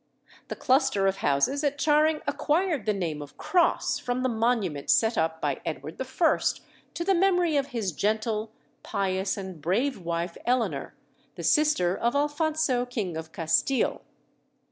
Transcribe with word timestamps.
The 0.47 0.55
cluster 0.55 1.05
of 1.05 1.17
houses 1.17 1.63
at 1.63 1.77
Charing 1.77 2.21
acquired 2.25 2.87
the 2.87 2.91
name 2.93 3.21
of 3.21 3.37
Cross 3.37 3.99
from 3.99 4.23
the 4.23 4.29
monument 4.29 4.89
set 4.89 5.15
up 5.15 5.39
by 5.39 5.61
Edward 5.63 6.01
I. 6.01 6.37
to 6.95 7.03
the 7.05 7.13
memory 7.13 7.55
of 7.55 7.67
his 7.67 7.91
gentle, 7.91 8.51
pious, 8.81 9.37
and 9.37 9.61
brave 9.61 9.99
wife 10.01 10.37
Eleanor, 10.43 10.95
the 11.35 11.43
sister 11.43 11.95
of 11.95 12.15
Alphonso, 12.15 12.83
King 12.87 13.15
of 13.15 13.31
Castille. 13.31 14.01